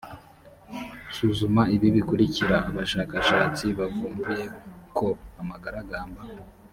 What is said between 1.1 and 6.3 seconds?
suzuma ibi bikurikira abashakashatsi bavumbuye ko amagaragamba